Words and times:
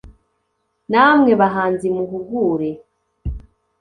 namwe 0.91 1.31
bahanzi 1.41 1.85
muhugure 1.95 2.69